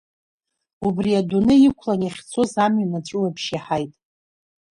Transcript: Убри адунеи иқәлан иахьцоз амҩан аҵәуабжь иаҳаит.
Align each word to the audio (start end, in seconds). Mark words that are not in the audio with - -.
Убри 0.87 1.11
адунеи 1.19 1.61
иқәлан 1.67 2.01
иахьцоз 2.03 2.51
амҩан 2.65 2.93
аҵәуабжь 2.97 3.47
иаҳаит. 3.51 3.93